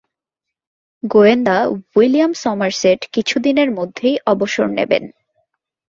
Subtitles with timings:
[1.03, 1.57] গোয়েন্দা
[1.95, 5.03] "William Somerset" কিছুদিনের মধ্যেই অবসর নেবেন।